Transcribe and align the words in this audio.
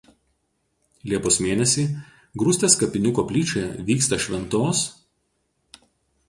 Liepos 1.11 1.35
mėnesį 1.45 1.85
Grūstės 2.43 2.77
kapinių 2.85 3.13
koplyčioje 3.19 3.85
vyksta 3.91 4.21
šv. 4.25 4.41